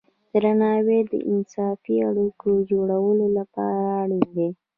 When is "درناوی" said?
0.33-0.99